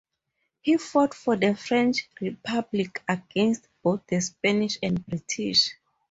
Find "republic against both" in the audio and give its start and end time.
2.19-4.01